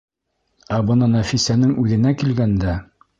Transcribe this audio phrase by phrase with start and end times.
[0.77, 2.75] Ә бына Нәфисәнең үҙенә килгәндә...